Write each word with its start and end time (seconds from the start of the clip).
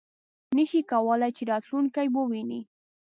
نه 0.57 0.63
شي 0.69 0.79
کولای 0.91 1.31
چې 1.37 1.43
راتلونکی 1.51 2.07
وویني. 2.15 2.61